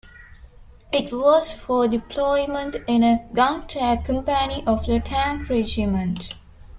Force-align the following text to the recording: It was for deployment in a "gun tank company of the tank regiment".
It 0.91 1.13
was 1.13 1.51
for 1.51 1.87
deployment 1.87 2.75
in 2.87 3.03
a 3.03 3.23
"gun 3.35 3.67
tank 3.67 4.03
company 4.07 4.63
of 4.65 4.87
the 4.87 4.99
tank 4.99 5.47
regiment". 5.47 6.33